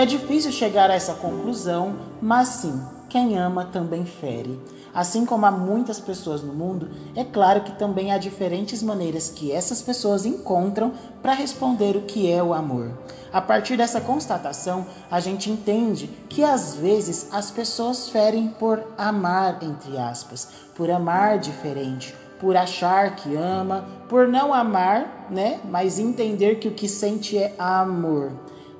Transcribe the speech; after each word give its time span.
É 0.00 0.06
difícil 0.06 0.50
chegar 0.50 0.90
a 0.90 0.94
essa 0.94 1.12
conclusão, 1.12 1.94
mas 2.22 2.48
sim, 2.48 2.80
quem 3.06 3.36
ama 3.36 3.66
também 3.66 4.06
fere. 4.06 4.58
Assim 4.94 5.26
como 5.26 5.44
há 5.44 5.50
muitas 5.50 6.00
pessoas 6.00 6.40
no 6.42 6.54
mundo, 6.54 6.88
é 7.14 7.22
claro 7.22 7.60
que 7.60 7.72
também 7.72 8.10
há 8.10 8.16
diferentes 8.16 8.82
maneiras 8.82 9.28
que 9.28 9.52
essas 9.52 9.82
pessoas 9.82 10.24
encontram 10.24 10.94
para 11.20 11.34
responder 11.34 11.98
o 11.98 12.00
que 12.00 12.32
é 12.32 12.42
o 12.42 12.54
amor. 12.54 12.98
A 13.30 13.42
partir 13.42 13.76
dessa 13.76 14.00
constatação, 14.00 14.86
a 15.10 15.20
gente 15.20 15.50
entende 15.50 16.06
que 16.30 16.42
às 16.42 16.76
vezes 16.76 17.28
as 17.30 17.50
pessoas 17.50 18.08
ferem 18.08 18.48
por 18.58 18.82
amar, 18.96 19.58
entre 19.62 19.98
aspas, 19.98 20.48
por 20.74 20.90
amar 20.90 21.38
diferente, 21.38 22.14
por 22.40 22.56
achar 22.56 23.16
que 23.16 23.36
ama, 23.36 23.84
por 24.08 24.26
não 24.26 24.54
amar, 24.54 25.26
né, 25.28 25.60
mas 25.68 25.98
entender 25.98 26.54
que 26.54 26.68
o 26.68 26.74
que 26.74 26.88
sente 26.88 27.36
é 27.36 27.54
amor. 27.58 28.32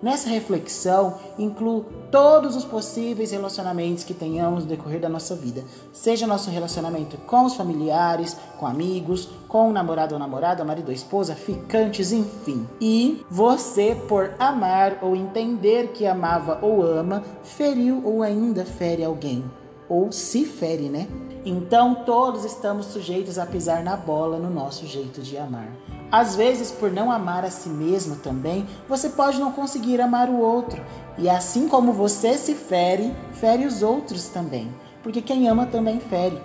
Nessa 0.02 0.30
reflexão, 0.30 1.18
incluo 1.38 1.84
todos 2.10 2.56
os 2.56 2.64
possíveis 2.64 3.32
relacionamentos 3.32 4.02
que 4.02 4.14
tenhamos 4.14 4.64
no 4.64 4.70
decorrer 4.70 4.98
da 4.98 5.10
nossa 5.10 5.34
vida, 5.34 5.62
seja 5.92 6.26
nosso 6.26 6.48
relacionamento 6.48 7.18
com 7.18 7.44
os 7.44 7.54
familiares, 7.54 8.34
com 8.58 8.66
amigos, 8.66 9.28
com 9.46 9.68
o 9.68 9.72
namorado 9.72 10.14
ou 10.14 10.18
namorada, 10.18 10.64
marido 10.64 10.88
ou 10.88 10.94
esposa, 10.94 11.34
ficantes, 11.34 12.12
enfim. 12.12 12.66
E 12.80 13.22
você, 13.30 13.94
por 14.08 14.32
amar 14.38 14.98
ou 15.02 15.14
entender 15.14 15.88
que 15.88 16.06
amava 16.06 16.58
ou 16.62 16.82
ama, 16.82 17.22
feriu 17.42 18.00
ou 18.02 18.22
ainda 18.22 18.64
fere 18.64 19.04
alguém. 19.04 19.44
Ou 19.86 20.10
se 20.10 20.46
fere, 20.46 20.88
né? 20.88 21.08
Então 21.44 21.94
todos 22.06 22.44
estamos 22.44 22.86
sujeitos 22.86 23.38
a 23.38 23.44
pisar 23.44 23.82
na 23.82 23.96
bola 23.96 24.38
no 24.38 24.48
nosso 24.48 24.86
jeito 24.86 25.20
de 25.20 25.36
amar. 25.36 25.68
Às 26.10 26.34
vezes, 26.34 26.72
por 26.72 26.90
não 26.90 27.10
amar 27.10 27.44
a 27.44 27.50
si 27.50 27.68
mesmo 27.68 28.16
também, 28.16 28.66
você 28.88 29.08
pode 29.08 29.38
não 29.38 29.52
conseguir 29.52 30.00
amar 30.00 30.28
o 30.28 30.40
outro. 30.40 30.82
E 31.16 31.28
assim 31.28 31.68
como 31.68 31.92
você 31.92 32.36
se 32.36 32.54
fere, 32.54 33.14
fere 33.32 33.64
os 33.64 33.82
outros 33.82 34.28
também. 34.28 34.74
Porque 35.02 35.22
quem 35.22 35.48
ama 35.48 35.66
também 35.66 36.00
fere. 36.00 36.40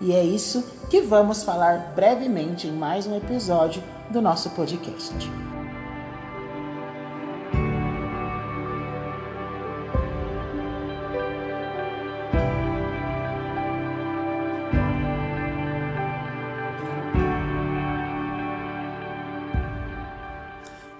E 0.00 0.12
é 0.12 0.22
isso 0.22 0.64
que 0.88 1.00
vamos 1.00 1.42
falar 1.42 1.92
brevemente 1.94 2.66
em 2.66 2.72
mais 2.72 3.06
um 3.06 3.16
episódio 3.16 3.82
do 4.10 4.20
nosso 4.20 4.50
podcast. 4.50 5.51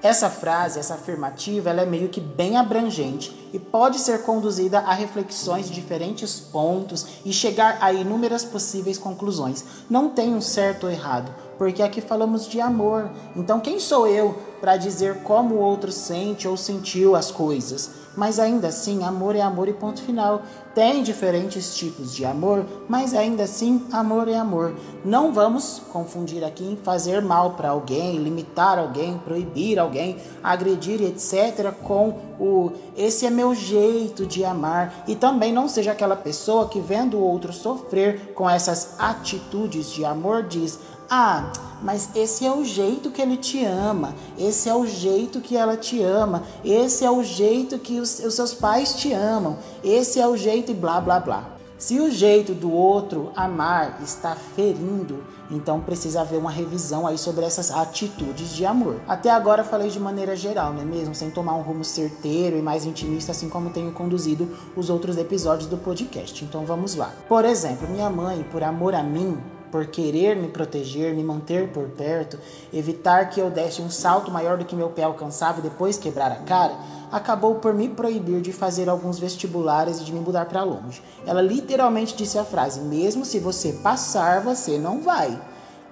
Essa 0.02 0.28
frase, 0.28 0.80
essa 0.80 0.94
afirmativa, 0.94 1.70
ela 1.70 1.82
é 1.82 1.86
meio 1.86 2.08
que 2.08 2.20
bem 2.20 2.56
abrangente 2.56 3.32
e 3.52 3.58
pode 3.58 4.00
ser 4.00 4.22
conduzida 4.22 4.80
a 4.80 4.92
reflexões 4.92 5.68
de 5.68 5.74
diferentes 5.74 6.40
pontos 6.40 7.06
e 7.24 7.32
chegar 7.32 7.78
a 7.80 7.92
inúmeras 7.92 8.44
possíveis 8.44 8.98
conclusões. 8.98 9.64
Não 9.88 10.08
tem 10.08 10.34
um 10.34 10.40
certo 10.40 10.84
ou 10.84 10.90
errado, 10.90 11.32
porque 11.56 11.82
aqui 11.82 12.00
falamos 12.00 12.48
de 12.48 12.60
amor. 12.60 13.12
Então, 13.36 13.60
quem 13.60 13.78
sou 13.78 14.08
eu 14.08 14.36
para 14.60 14.76
dizer 14.76 15.22
como 15.22 15.54
o 15.54 15.60
outro 15.60 15.92
sente 15.92 16.48
ou 16.48 16.56
sentiu 16.56 17.14
as 17.14 17.30
coisas? 17.30 18.01
Mas 18.16 18.38
ainda 18.38 18.68
assim, 18.68 19.02
amor 19.04 19.34
é 19.36 19.40
amor 19.40 19.68
e 19.68 19.72
ponto 19.72 20.02
final. 20.02 20.42
Tem 20.74 21.02
diferentes 21.02 21.74
tipos 21.74 22.14
de 22.14 22.24
amor, 22.24 22.64
mas 22.88 23.14
ainda 23.14 23.44
assim, 23.44 23.86
amor 23.92 24.28
é 24.28 24.36
amor. 24.36 24.74
Não 25.04 25.32
vamos 25.32 25.82
confundir 25.92 26.44
aqui 26.44 26.64
em 26.64 26.76
fazer 26.76 27.20
mal 27.20 27.52
para 27.52 27.70
alguém, 27.70 28.18
limitar 28.18 28.78
alguém, 28.78 29.18
proibir 29.18 29.78
alguém, 29.78 30.16
agredir, 30.42 31.02
etc., 31.02 31.72
com 31.82 32.32
o 32.38 32.72
esse 32.96 33.24
é 33.24 33.30
meu 33.30 33.54
jeito 33.54 34.26
de 34.26 34.44
amar. 34.44 35.04
E 35.06 35.14
também 35.14 35.52
não 35.52 35.68
seja 35.68 35.92
aquela 35.92 36.16
pessoa 36.16 36.68
que, 36.68 36.80
vendo 36.80 37.16
o 37.16 37.22
outro 37.22 37.52
sofrer 37.52 38.32
com 38.34 38.48
essas 38.48 38.96
atitudes 38.98 39.90
de 39.90 40.04
amor, 40.04 40.42
diz: 40.42 40.78
ah, 41.14 41.52
mas 41.82 42.08
esse 42.16 42.46
é 42.46 42.50
o 42.50 42.64
jeito 42.64 43.10
que 43.10 43.20
ele 43.20 43.36
te 43.36 43.62
ama, 43.62 44.14
esse 44.38 44.66
é 44.66 44.74
o 44.74 44.86
jeito 44.86 45.42
que 45.42 45.54
ela 45.54 45.76
te 45.76 46.00
ama, 46.00 46.42
esse 46.64 47.04
é 47.04 47.10
o 47.10 47.22
jeito 47.22 47.78
que 47.78 48.00
os, 48.00 48.18
os 48.20 48.32
seus 48.32 48.54
pais 48.54 48.94
te 48.94 49.12
amam, 49.12 49.58
esse 49.84 50.18
é 50.18 50.26
o 50.26 50.34
jeito 50.38 50.70
e 50.70 50.74
blá 50.74 51.02
blá 51.02 51.20
blá. 51.20 51.44
Se 51.76 52.00
o 52.00 52.10
jeito 52.10 52.54
do 52.54 52.72
outro 52.72 53.30
amar 53.36 53.98
está 54.02 54.34
ferindo, 54.34 55.22
então 55.50 55.80
precisa 55.80 56.22
haver 56.22 56.38
uma 56.38 56.50
revisão 56.50 57.06
aí 57.06 57.18
sobre 57.18 57.44
essas 57.44 57.70
atitudes 57.70 58.54
de 58.54 58.64
amor. 58.64 58.98
Até 59.06 59.28
agora 59.28 59.62
falei 59.62 59.90
de 59.90 60.00
maneira 60.00 60.34
geral, 60.34 60.72
não 60.72 60.80
é 60.80 60.84
mesmo? 60.84 61.14
Sem 61.14 61.30
tomar 61.30 61.56
um 61.56 61.60
rumo 61.60 61.84
certeiro 61.84 62.56
e 62.56 62.62
mais 62.62 62.86
intimista, 62.86 63.32
assim 63.32 63.50
como 63.50 63.68
tenho 63.68 63.92
conduzido 63.92 64.48
os 64.74 64.88
outros 64.88 65.18
episódios 65.18 65.68
do 65.68 65.76
podcast. 65.76 66.42
Então 66.42 66.64
vamos 66.64 66.94
lá. 66.94 67.12
Por 67.28 67.44
exemplo, 67.44 67.86
minha 67.86 68.08
mãe, 68.08 68.46
por 68.50 68.62
amor 68.62 68.94
a 68.94 69.02
mim, 69.02 69.36
por 69.72 69.86
querer 69.86 70.36
me 70.36 70.48
proteger, 70.48 71.14
me 71.14 71.24
manter 71.24 71.68
por 71.68 71.88
perto, 71.88 72.38
evitar 72.72 73.30
que 73.30 73.40
eu 73.40 73.50
desse 73.50 73.80
um 73.80 73.90
salto 73.90 74.30
maior 74.30 74.58
do 74.58 74.66
que 74.66 74.76
meu 74.76 74.90
pé 74.90 75.02
alcançava 75.02 75.58
e 75.58 75.62
depois 75.62 75.96
quebrar 75.96 76.30
a 76.30 76.36
cara, 76.36 76.74
acabou 77.10 77.54
por 77.54 77.72
me 77.72 77.88
proibir 77.88 78.42
de 78.42 78.52
fazer 78.52 78.90
alguns 78.90 79.18
vestibulares 79.18 80.00
e 80.00 80.04
de 80.04 80.12
me 80.12 80.20
mudar 80.20 80.44
para 80.44 80.62
longe. 80.62 81.02
Ela 81.26 81.40
literalmente 81.40 82.14
disse 82.14 82.38
a 82.38 82.44
frase: 82.44 82.80
mesmo 82.80 83.24
se 83.24 83.38
você 83.38 83.72
passar, 83.72 84.42
você 84.42 84.78
não 84.78 85.00
vai. 85.00 85.40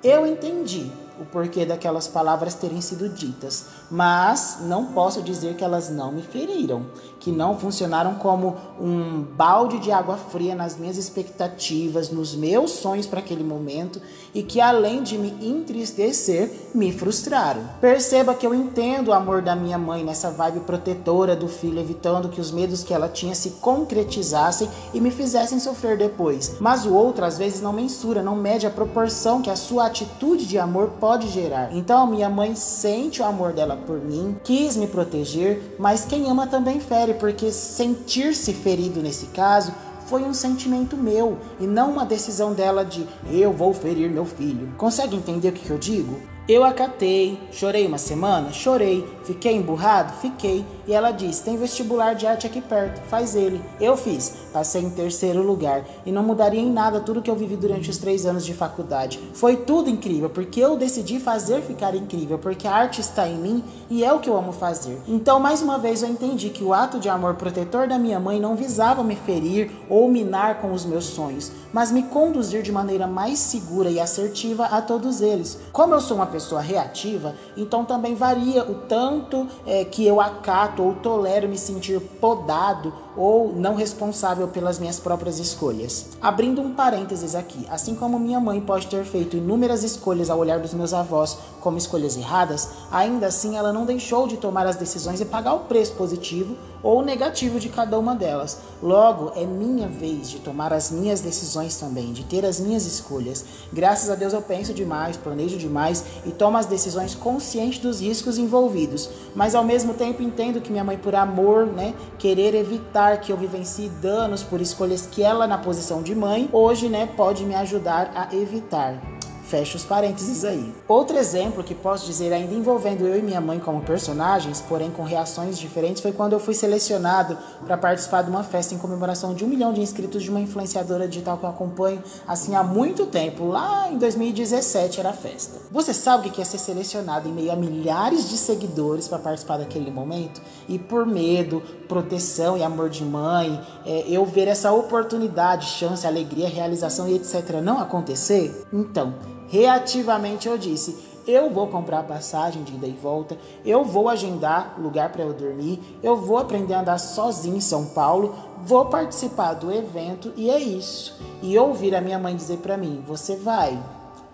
Eu 0.04 0.26
entendi 0.26 0.92
o 1.20 1.24
porquê 1.26 1.66
daquelas 1.66 2.08
palavras 2.08 2.54
terem 2.54 2.80
sido 2.80 3.08
ditas, 3.08 3.66
mas 3.90 4.58
não 4.62 4.86
posso 4.86 5.22
dizer 5.22 5.54
que 5.54 5.62
elas 5.62 5.90
não 5.90 6.10
me 6.10 6.22
feriram, 6.22 6.86
que 7.20 7.30
não 7.30 7.58
funcionaram 7.58 8.14
como 8.14 8.56
um 8.80 9.20
balde 9.22 9.78
de 9.78 9.92
água 9.92 10.16
fria 10.16 10.54
nas 10.54 10.78
minhas 10.78 10.96
expectativas, 10.96 12.10
nos 12.10 12.34
meus 12.34 12.70
sonhos 12.70 13.06
para 13.06 13.20
aquele 13.20 13.44
momento 13.44 14.00
e 14.34 14.42
que 14.42 14.60
além 14.60 15.02
de 15.02 15.18
me 15.18 15.36
entristecer, 15.46 16.70
me 16.74 16.92
frustraram. 16.92 17.62
Perceba 17.80 18.34
que 18.34 18.46
eu 18.46 18.54
entendo 18.54 19.08
o 19.08 19.12
amor 19.12 19.42
da 19.42 19.54
minha 19.54 19.76
mãe 19.76 20.04
nessa 20.04 20.30
vibe 20.30 20.60
protetora 20.60 21.36
do 21.36 21.48
filho, 21.48 21.80
evitando 21.80 22.28
que 22.28 22.40
os 22.40 22.50
medos 22.50 22.82
que 22.82 22.94
ela 22.94 23.08
tinha 23.08 23.34
se 23.34 23.50
concretizassem 23.60 24.70
e 24.94 25.00
me 25.00 25.10
fizessem 25.10 25.58
sofrer 25.58 25.98
depois. 25.98 26.56
Mas 26.60 26.86
o 26.86 26.94
outro 26.94 27.24
às 27.24 27.36
vezes 27.36 27.60
não 27.60 27.72
mensura, 27.72 28.22
não 28.22 28.36
mede 28.36 28.66
a 28.66 28.70
proporção 28.70 29.42
que 29.42 29.50
a 29.50 29.56
sua 29.56 29.86
atitude 29.86 30.46
de 30.46 30.58
amor 30.58 30.92
pode 31.00 31.09
pode 31.10 31.26
gerar. 31.26 31.74
Então, 31.74 32.06
minha 32.06 32.30
mãe 32.30 32.54
sente 32.54 33.20
o 33.20 33.24
amor 33.24 33.52
dela 33.52 33.76
por 33.76 34.00
mim, 34.00 34.36
quis 34.44 34.76
me 34.76 34.86
proteger, 34.86 35.74
mas 35.76 36.04
quem 36.04 36.30
ama 36.30 36.46
também 36.46 36.78
fere, 36.78 37.14
porque 37.14 37.50
sentir-se 37.50 38.54
ferido 38.54 39.02
nesse 39.02 39.26
caso 39.26 39.74
foi 40.06 40.22
um 40.22 40.32
sentimento 40.32 40.96
meu 40.96 41.36
e 41.58 41.66
não 41.66 41.90
uma 41.90 42.06
decisão 42.06 42.52
dela 42.52 42.84
de 42.84 43.04
eu 43.28 43.52
vou 43.52 43.74
ferir 43.74 44.08
meu 44.08 44.24
filho. 44.24 44.72
Consegue 44.76 45.16
entender 45.16 45.48
o 45.48 45.52
que, 45.52 45.66
que 45.66 45.70
eu 45.70 45.78
digo? 45.78 46.16
Eu 46.52 46.64
acatei, 46.64 47.38
chorei 47.52 47.86
uma 47.86 47.96
semana? 47.96 48.52
Chorei. 48.52 49.06
Fiquei 49.22 49.54
emburrado? 49.54 50.12
Fiquei. 50.14 50.66
E 50.84 50.92
ela 50.92 51.12
disse: 51.12 51.44
tem 51.44 51.56
vestibular 51.56 52.14
de 52.14 52.26
arte 52.26 52.48
aqui 52.48 52.60
perto, 52.60 53.00
faz 53.02 53.36
ele. 53.36 53.62
Eu 53.80 53.96
fiz, 53.96 54.34
passei 54.52 54.82
em 54.82 54.90
terceiro 54.90 55.40
lugar 55.40 55.84
e 56.04 56.10
não 56.10 56.24
mudaria 56.24 56.60
em 56.60 56.68
nada 56.68 56.98
tudo 56.98 57.22
que 57.22 57.30
eu 57.30 57.36
vivi 57.36 57.54
durante 57.54 57.88
os 57.88 57.98
três 57.98 58.26
anos 58.26 58.44
de 58.44 58.52
faculdade. 58.52 59.20
Foi 59.32 59.58
tudo 59.58 59.88
incrível, 59.88 60.28
porque 60.28 60.58
eu 60.58 60.76
decidi 60.76 61.20
fazer 61.20 61.62
ficar 61.62 61.94
incrível, 61.94 62.36
porque 62.36 62.66
a 62.66 62.72
arte 62.72 63.00
está 63.00 63.28
em 63.28 63.36
mim 63.36 63.62
e 63.88 64.04
é 64.04 64.12
o 64.12 64.18
que 64.18 64.28
eu 64.28 64.36
amo 64.36 64.50
fazer. 64.50 65.00
Então, 65.06 65.38
mais 65.38 65.62
uma 65.62 65.78
vez, 65.78 66.02
eu 66.02 66.08
entendi 66.08 66.50
que 66.50 66.64
o 66.64 66.74
ato 66.74 66.98
de 66.98 67.08
amor 67.08 67.34
protetor 67.34 67.86
da 67.86 67.96
minha 67.96 68.18
mãe 68.18 68.40
não 68.40 68.56
visava 68.56 69.04
me 69.04 69.14
ferir 69.14 69.70
ou 69.88 70.08
minar 70.08 70.60
com 70.60 70.72
os 70.72 70.84
meus 70.84 71.04
sonhos, 71.04 71.52
mas 71.72 71.92
me 71.92 72.02
conduzir 72.02 72.62
de 72.62 72.72
maneira 72.72 73.06
mais 73.06 73.38
segura 73.38 73.88
e 73.88 74.00
assertiva 74.00 74.64
a 74.64 74.82
todos 74.82 75.20
eles. 75.20 75.56
Como 75.72 75.94
eu 75.94 76.00
sou 76.00 76.16
uma 76.16 76.26
pessoa 76.26 76.39
pessoa 76.40 76.62
reativa, 76.62 77.34
então 77.54 77.84
também 77.84 78.14
varia 78.14 78.64
o 78.64 78.74
tanto 78.88 79.46
é, 79.66 79.84
que 79.84 80.06
eu 80.06 80.20
acato 80.20 80.82
ou 80.82 80.94
tolero 80.94 81.46
me 81.46 81.58
sentir 81.58 82.00
podado 82.00 82.92
ou 83.16 83.52
não 83.52 83.74
responsável 83.74 84.48
pelas 84.48 84.78
minhas 84.78 85.00
próprias 85.00 85.38
escolhas. 85.38 86.06
Abrindo 86.20 86.60
um 86.60 86.74
parênteses 86.74 87.34
aqui, 87.34 87.66
assim 87.70 87.94
como 87.94 88.18
minha 88.18 88.40
mãe 88.40 88.60
pode 88.60 88.86
ter 88.86 89.04
feito 89.04 89.36
inúmeras 89.36 89.82
escolhas 89.82 90.30
ao 90.30 90.38
olhar 90.38 90.58
dos 90.58 90.74
meus 90.74 90.94
avós 90.94 91.38
como 91.60 91.78
escolhas 91.78 92.16
erradas, 92.16 92.68
ainda 92.90 93.26
assim 93.26 93.56
ela 93.56 93.72
não 93.72 93.84
deixou 93.84 94.26
de 94.26 94.36
tomar 94.36 94.66
as 94.66 94.76
decisões 94.76 95.20
e 95.20 95.24
pagar 95.24 95.54
o 95.54 95.60
preço 95.60 95.92
positivo 95.94 96.56
ou 96.82 97.02
negativo 97.02 97.60
de 97.60 97.68
cada 97.68 97.98
uma 97.98 98.14
delas. 98.14 98.58
Logo, 98.82 99.32
é 99.36 99.44
minha 99.44 99.86
vez 99.86 100.30
de 100.30 100.38
tomar 100.38 100.72
as 100.72 100.90
minhas 100.90 101.20
decisões 101.20 101.76
também, 101.76 102.12
de 102.12 102.24
ter 102.24 102.44
as 102.46 102.58
minhas 102.58 102.86
escolhas. 102.86 103.44
Graças 103.70 104.08
a 104.08 104.14
Deus 104.14 104.32
eu 104.32 104.40
penso 104.40 104.72
demais, 104.72 105.16
planejo 105.16 105.58
demais 105.58 106.04
e 106.24 106.30
tomo 106.30 106.56
as 106.56 106.66
decisões 106.66 107.14
consciente 107.14 107.80
dos 107.80 108.00
riscos 108.00 108.38
envolvidos. 108.38 109.10
Mas 109.34 109.54
ao 109.54 109.64
mesmo 109.64 109.92
tempo 109.92 110.22
entendo 110.22 110.60
que 110.60 110.70
minha 110.70 110.84
mãe, 110.84 110.96
por 110.96 111.14
amor, 111.14 111.66
né, 111.66 111.94
querer 112.18 112.54
evitar 112.54 112.99
que 113.20 113.32
eu 113.32 113.36
vivencie 113.36 113.88
danos 113.88 114.42
por 114.42 114.60
escolhas 114.60 115.06
que 115.06 115.22
ela, 115.22 115.46
na 115.46 115.58
posição 115.58 116.02
de 116.02 116.14
mãe, 116.14 116.48
hoje, 116.52 116.88
né, 116.88 117.08
pode 117.16 117.44
me 117.44 117.54
ajudar 117.54 118.12
a 118.14 118.34
evitar. 118.34 119.19
Fecha 119.50 119.76
os 119.76 119.84
parênteses 119.84 120.44
aí. 120.44 120.72
Outro 120.86 121.18
exemplo 121.18 121.64
que 121.64 121.74
posso 121.74 122.06
dizer, 122.06 122.32
ainda 122.32 122.54
envolvendo 122.54 123.04
eu 123.04 123.18
e 123.18 123.22
minha 123.22 123.40
mãe 123.40 123.58
como 123.58 123.80
personagens, 123.80 124.60
porém 124.60 124.92
com 124.92 125.02
reações 125.02 125.58
diferentes, 125.58 126.00
foi 126.00 126.12
quando 126.12 126.34
eu 126.34 126.38
fui 126.38 126.54
selecionado 126.54 127.36
para 127.66 127.76
participar 127.76 128.22
de 128.22 128.30
uma 128.30 128.44
festa 128.44 128.76
em 128.76 128.78
comemoração 128.78 129.34
de 129.34 129.44
um 129.44 129.48
milhão 129.48 129.72
de 129.72 129.80
inscritos 129.80 130.22
de 130.22 130.30
uma 130.30 130.38
influenciadora 130.38 131.08
digital 131.08 131.36
que 131.36 131.42
eu 131.42 131.50
acompanho 131.50 132.00
assim 132.28 132.54
há 132.54 132.62
muito 132.62 133.06
tempo. 133.06 133.44
Lá 133.44 133.90
em 133.90 133.98
2017 133.98 135.00
era 135.00 135.10
a 135.10 135.12
festa. 135.12 135.58
Você 135.72 135.92
sabe 135.92 136.28
o 136.28 136.30
que 136.30 136.40
é 136.40 136.44
ser 136.44 136.58
selecionado 136.58 137.28
em 137.28 137.32
meio 137.32 137.50
a 137.50 137.56
milhares 137.56 138.30
de 138.30 138.38
seguidores 138.38 139.08
para 139.08 139.18
participar 139.18 139.56
daquele 139.56 139.90
momento? 139.90 140.40
E 140.68 140.78
por 140.78 141.04
medo, 141.04 141.60
proteção 141.88 142.56
e 142.56 142.62
amor 142.62 142.88
de 142.88 143.04
mãe, 143.04 143.60
é, 143.84 144.04
eu 144.06 144.24
ver 144.24 144.46
essa 144.46 144.70
oportunidade, 144.70 145.66
chance, 145.66 146.06
alegria, 146.06 146.48
realização 146.48 147.08
e 147.08 147.16
etc. 147.16 147.60
não 147.60 147.80
acontecer? 147.80 148.64
Então, 148.72 149.39
reativamente 149.50 150.48
eu 150.48 150.56
disse: 150.56 151.10
eu 151.26 151.50
vou 151.50 151.66
comprar 151.66 152.02
passagem 152.04 152.62
de 152.62 152.74
ida 152.74 152.86
e 152.86 152.92
volta, 152.92 153.36
eu 153.64 153.84
vou 153.84 154.08
agendar 154.08 154.76
lugar 154.78 155.10
para 155.10 155.22
eu 155.22 155.32
dormir, 155.32 155.98
eu 156.02 156.16
vou 156.16 156.38
aprender 156.38 156.74
a 156.74 156.80
andar 156.80 156.98
sozinho 156.98 157.56
em 157.56 157.60
São 157.60 157.86
Paulo, 157.86 158.34
vou 158.64 158.86
participar 158.86 159.54
do 159.54 159.70
evento 159.70 160.32
e 160.36 160.50
é 160.50 160.58
isso. 160.58 161.20
E 161.42 161.58
ouvir 161.58 161.94
a 161.94 162.00
minha 162.00 162.18
mãe 162.18 162.34
dizer 162.34 162.58
para 162.58 162.76
mim: 162.76 163.02
você 163.06 163.36
vai, 163.36 163.78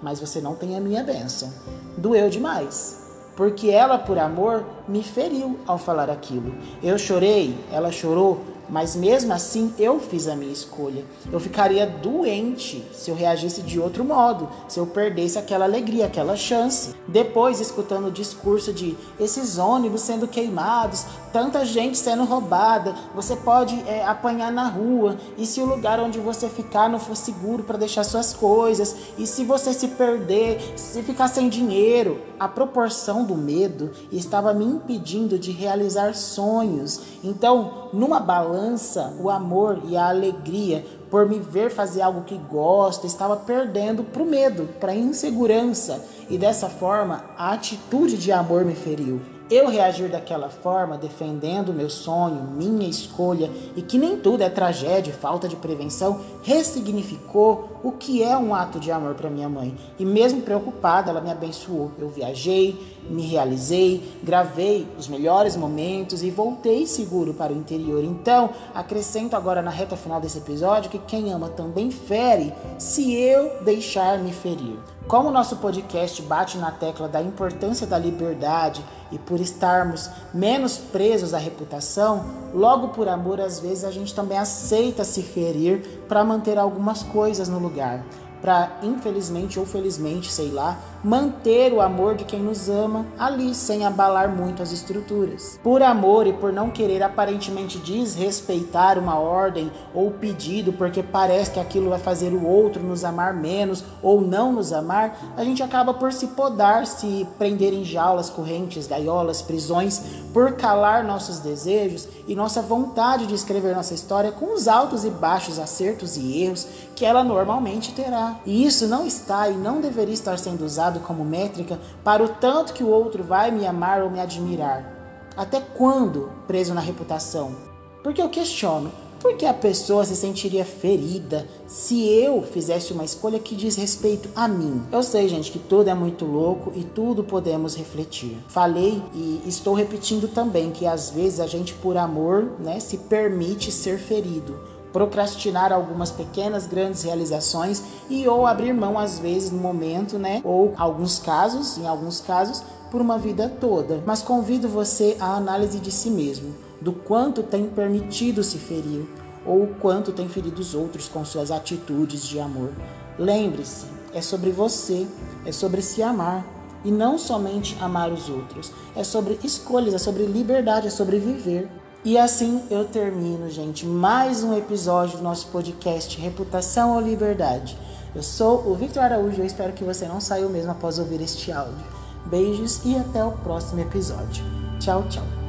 mas 0.01 0.21
você 0.21 0.41
não 0.41 0.55
tem 0.55 0.77
a 0.77 0.81
minha 0.81 1.03
bênção. 1.03 1.53
Doeu 1.97 2.31
demais. 2.31 3.05
Porque 3.37 3.69
ela, 3.69 3.99
por 3.99 4.19
amor, 4.19 4.65
me 4.89 5.03
feriu 5.03 5.59
ao 5.67 5.77
falar 5.77 6.09
aquilo. 6.09 6.55
Eu 6.83 6.97
chorei, 6.97 7.55
ela 7.71 7.93
chorou, 7.93 8.41
mas 8.69 8.97
mesmo 8.97 9.33
assim 9.33 9.73
eu 9.79 10.01
fiz 10.01 10.27
a 10.27 10.37
minha 10.37 10.53
escolha. 10.53 11.05
Eu 11.33 11.41
ficaria 11.41 11.87
doente 11.87 12.85
se 12.93 13.11
eu 13.11 13.15
reagisse 13.15 13.63
de 13.63 13.79
outro 13.79 14.05
modo, 14.05 14.49
se 14.69 14.79
eu 14.79 14.87
perdesse 14.87 15.39
aquela 15.39 15.65
alegria, 15.65 16.07
aquela 16.07 16.37
chance. 16.37 16.95
Depois, 17.07 17.61
escutando 17.61 18.09
o 18.09 18.13
discurso 18.13 18.73
de 18.73 18.97
esses 19.19 19.59
ônibus 19.59 20.03
sendo 20.03 20.29
queimados, 20.29 21.05
tanta 21.37 21.67
gente 21.67 21.99
sendo 21.99 22.25
roubada, 22.25 22.95
você 23.15 23.37
pode 23.37 23.79
é, 23.87 24.03
apanhar 24.07 24.51
na 24.51 24.67
rua, 24.69 25.19
e 25.37 25.45
se 25.45 25.61
o 25.61 25.67
lugar 25.67 26.01
onde 26.01 26.19
você 26.19 26.49
ficar 26.49 26.89
não 26.89 26.99
for 26.99 27.15
seguro 27.15 27.63
para 27.63 27.77
deixar 27.77 28.05
suas 28.05 28.33
coisas, 28.33 28.97
e 29.19 29.27
se 29.27 29.45
você 29.45 29.75
se 29.75 29.89
perder, 29.89 30.59
se 30.77 31.03
ficar 31.03 31.29
sem 31.29 31.51
dinheiro, 31.51 32.23
a 32.41 32.49
proporção 32.49 33.23
do 33.23 33.35
medo 33.35 33.91
estava 34.11 34.55
me 34.55 34.65
impedindo 34.65 35.39
de 35.39 35.51
realizar 35.51 36.15
sonhos. 36.15 37.03
Então, 37.23 37.91
numa 37.93 38.19
balança, 38.19 39.15
o 39.21 39.29
amor 39.29 39.83
e 39.85 39.95
a 39.95 40.09
alegria 40.09 40.87
por 41.11 41.29
me 41.29 41.39
ver 41.39 41.71
fazer 41.71 42.01
algo 42.01 42.23
que 42.23 42.39
gosto, 42.39 43.07
estava 43.07 43.37
perdendo 43.37 44.03
para 44.03 44.23
o 44.23 44.27
medo, 44.27 44.71
para 44.81 44.93
a 44.93 44.97
insegurança. 44.97 46.03
E 46.31 46.39
dessa 46.39 46.71
forma, 46.71 47.27
a 47.37 47.53
atitude 47.53 48.17
de 48.17 48.33
amor 48.33 48.65
me 48.65 48.75
feriu. 48.75 49.36
Eu 49.49 49.69
reagir 49.69 50.09
daquela 50.09 50.49
forma, 50.49 50.99
defendendo 50.99 51.73
meu 51.73 51.89
sonho, 51.89 52.43
minha 52.57 52.89
escolha, 52.89 53.49
e 53.77 53.83
que 53.83 53.97
nem 53.97 54.19
tudo 54.19 54.43
é 54.43 54.49
tragédia, 54.49 55.15
falta 55.15 55.47
de 55.47 55.55
prevenção, 55.55 56.21
ressignificou 56.43 57.79
o 57.85 57.93
que 57.93 58.25
é 58.25 58.37
um 58.37 58.53
ato 58.53 58.81
de 58.81 58.91
amor 58.91 59.15
para 59.15 59.31
minha 59.31 59.49
mãe. 59.49 59.77
E 60.01 60.05
mesmo 60.05 60.43
preocupada, 60.43 61.11
ela 61.11 61.21
me 61.21 61.31
abençoou. 61.31 61.93
Eu 61.97 62.09
viajei, 62.09 62.96
me 63.11 63.23
realizei, 63.23 64.17
gravei 64.23 64.87
os 64.99 65.09
melhores 65.09 65.57
momentos 65.57 66.23
e 66.23 66.31
voltei 66.31 66.87
seguro 66.87 67.35
para 67.35 67.53
o 67.53 67.57
interior. 67.57 68.03
Então, 68.05 68.51
acrescento 68.75 69.35
agora 69.37 69.63
na 69.63 69.71
reta 69.71 69.97
final 69.97 70.21
desse 70.21 70.39
episódio 70.39 70.91
que 70.91 70.99
quem 70.99 71.33
ama 71.33 71.49
também 71.49 71.91
fere 71.91 72.53
se 72.79 73.15
eu 73.15 73.63
deixar 73.63 74.19
me 74.19 74.33
ferir. 74.33 74.79
Como 75.07 75.29
o 75.29 75.33
nosso 75.33 75.57
podcast 75.57 76.21
bate 76.23 76.59
na 76.59 76.73
tecla 76.73 77.07
da 77.07 77.23
importância 77.23 77.87
da 77.87 77.97
liberdade 77.97 78.85
e 79.13 79.19
por 79.19 79.41
estarmos 79.41 80.11
menos 80.35 80.79
presos 80.79 81.33
à 81.33 81.39
reputação, 81.39 82.25
logo 82.53 82.89
por 82.89 83.09
amor, 83.09 83.41
às 83.41 83.61
vezes 83.61 83.85
a 83.85 83.93
gente 83.93 84.13
também 84.13 84.37
aceita 84.37 85.05
se 85.05 85.23
ferir 85.23 86.05
para 86.09 86.25
manter 86.25 86.59
algumas 86.59 87.05
coisas 87.05 87.49
no 87.49 87.61
lugar 87.61 88.05
para, 88.41 88.79
infelizmente 88.83 89.59
ou 89.59 89.67
felizmente, 89.67 90.33
sei 90.33 90.51
lá, 90.51 90.79
manter 91.07 91.73
o 91.73 91.81
amor 91.81 92.17
de 92.17 92.25
quem 92.25 92.41
nos 92.41 92.69
ama 92.69 93.07
ali, 93.17 93.55
sem 93.55 93.87
abalar 93.87 94.29
muito 94.29 94.61
as 94.61 94.73
estruturas. 94.73 95.57
Por 95.63 95.81
amor 95.81 96.27
e 96.27 96.33
por 96.33 96.53
não 96.53 96.69
querer 96.69 97.01
aparentemente 97.01 97.79
desrespeitar 97.79 98.99
uma 98.99 99.17
ordem 99.17 99.71
ou 99.95 100.11
pedido, 100.11 100.73
porque 100.73 101.05
parece 101.05 101.53
que 101.53 101.61
aquilo 101.61 101.91
vai 101.91 102.01
fazer 102.01 102.33
o 102.33 102.45
outro 102.45 102.83
nos 102.83 103.05
amar 103.05 103.33
menos 103.33 103.85
ou 104.03 104.21
não 104.21 104.53
nos 104.53 104.73
amar, 104.73 105.17
a 105.37 105.45
gente 105.45 105.63
acaba 105.63 105.95
por 105.95 106.13
se 106.13 106.27
podar, 106.29 106.89
se 106.89 107.25
prender 107.39 107.73
em 107.73 107.85
jaulas, 107.85 108.29
correntes, 108.29 108.89
gaiolas, 108.89 109.41
prisões, 109.41 110.03
por 110.33 110.55
calar 110.55 111.05
nossos 111.05 111.39
desejos 111.39 112.09
e 112.27 112.35
nossa 112.35 112.61
vontade 112.61 113.27
de 113.27 113.35
escrever 113.35 113.77
nossa 113.77 113.95
história 113.95 114.33
com 114.33 114.53
os 114.53 114.67
altos 114.67 115.05
e 115.05 115.11
baixos, 115.11 115.61
acertos 115.61 116.17
e 116.17 116.43
erros 116.43 116.67
que 116.97 117.05
ela 117.05 117.23
normalmente 117.23 117.93
terá. 117.93 118.41
E 118.45 118.67
isso 118.67 118.89
não 118.89 119.07
está 119.07 119.49
e 119.49 119.55
não 119.55 119.81
deveria 119.81 120.15
estar 120.15 120.39
sendo 120.39 120.65
usado 120.97 121.01
como 121.01 121.25
métrica 121.25 121.79
para 122.03 122.25
o 122.25 122.29
tanto 122.29 122.73
que 122.73 122.83
o 122.83 122.89
outro 122.89 123.23
vai 123.23 123.51
me 123.51 123.67
amar 123.67 124.03
ou 124.03 124.11
me 124.11 124.21
admirar. 124.21 124.93
Até 125.37 125.61
quando 125.61 126.31
preso 126.47 126.73
na 126.73 126.81
reputação? 126.81 127.55
Porque 128.03 128.23
eu 128.23 128.29
questiono, 128.29 128.91
por 129.21 129.37
que 129.37 129.45
a 129.45 129.53
pessoa 129.53 130.05
se 130.05 130.15
sentiria 130.15 130.65
ferida 130.65 131.47
se 131.67 132.07
eu 132.09 132.43
fizesse 132.43 132.93
uma 132.93 133.05
escolha 133.05 133.39
que 133.39 133.57
diz 133.57 133.77
respeito 133.77 134.29
a 134.35 134.47
mim? 134.47 134.83
Eu 134.93 135.03
sei, 135.03 135.29
gente, 135.29 135.51
que 135.51 135.59
tudo 135.59 135.91
é 135.91 135.95
muito 135.95 136.25
louco 136.25 136.73
e 136.75 136.85
tudo 136.85 137.25
podemos 137.25 137.75
refletir. 137.75 138.37
Falei 138.49 139.03
e 139.13 139.43
estou 139.47 139.75
repetindo 139.75 140.29
também 140.29 140.71
que 140.71 140.87
às 140.87 141.11
vezes 141.11 141.41
a 141.41 141.47
gente, 141.47 141.75
por 141.75 141.97
amor, 141.97 142.53
né, 142.59 142.79
se 142.79 142.99
permite 142.99 143.73
ser 143.73 143.99
ferido 143.99 144.76
procrastinar 144.97 145.75
algumas 145.75 146.11
pequenas, 146.11 146.67
grandes 146.67 147.03
realizações 147.03 147.83
e 148.09 148.27
ou 148.27 148.47
abrir 148.47 148.73
mão 148.73 148.99
às 148.99 149.19
vezes 149.19 149.51
no 149.51 149.59
momento, 149.59 150.19
né? 150.19 150.41
Ou 150.43 150.73
alguns 150.75 151.19
casos, 151.19 151.77
em 151.77 151.87
alguns 151.87 152.19
casos, 152.19 152.63
por 152.91 153.03
uma 153.03 153.19
vida 153.19 153.47
toda. 153.61 154.03
Mas 154.07 154.23
convido 154.23 154.71
você 154.71 155.15
à 155.21 155.37
análise 155.37 155.81
de 155.81 155.91
si 155.91 156.09
mesmo, 156.09 156.55
do 156.81 156.95
quanto 156.95 157.43
tem 157.43 157.67
permitido 157.67 158.43
se 158.43 158.57
ferir 158.57 159.07
ou 159.45 159.65
o 159.65 159.75
quanto 159.75 160.13
tem 160.13 160.31
ferido 160.31 160.63
os 160.63 160.75
outros 160.75 161.09
com 161.09 161.23
suas 161.27 161.51
atitudes 161.51 162.25
de 162.25 162.41
amor. 162.41 162.73
Lembre-se, 163.19 163.85
é 164.15 164.23
sobre 164.23 164.51
você, 164.51 165.07
é 165.45 165.53
sobre 165.53 165.83
se 165.83 166.03
amar 166.03 166.43
e 166.83 166.91
não 166.91 167.19
somente 167.19 167.77
amar 167.83 168.11
os 168.11 168.31
outros. 168.31 168.73
É 168.97 169.05
sobre 169.05 169.39
escolhas, 169.45 169.93
é 169.93 169.99
sobre 169.99 170.25
liberdade, 170.25 170.87
é 170.87 170.91
sobre 170.91 171.19
viver. 171.19 171.69
E 172.07 172.17
assim 172.17 172.63
eu 172.71 172.85
termino, 172.85 173.51
gente, 173.51 173.85
mais 173.85 174.45
um 174.45 174.57
episódio 174.57 175.19
do 175.19 175.25
nosso 175.25 175.49
podcast 175.49 176.21
Reputação 176.21 176.95
ou 176.95 177.01
Liberdade. 177.01 177.77
Eu 178.15 178.23
sou 178.23 178.65
o 178.65 178.77
Victor 178.77 179.03
Araújo 179.03 179.39
e 179.39 179.41
eu 179.41 179.45
espero 179.45 179.73
que 179.73 179.83
você 179.83 180.07
não 180.07 180.21
saiu 180.21 180.49
mesmo 180.49 180.71
após 180.71 181.01
ouvir 181.01 181.21
este 181.21 181.51
áudio. 181.51 181.85
Beijos 182.27 182.81
e 182.85 182.97
até 182.97 183.25
o 183.25 183.33
próximo 183.33 183.81
episódio. 183.81 184.45
Tchau, 184.79 185.05
tchau. 185.09 185.46